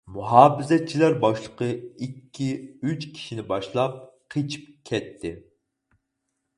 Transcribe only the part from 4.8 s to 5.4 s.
كەتتى.